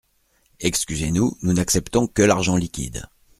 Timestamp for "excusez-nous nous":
0.61-1.53